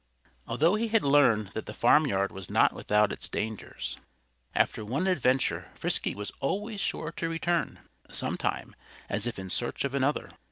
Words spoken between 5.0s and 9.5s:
adventure Frisky was always sure to return, sometime, as if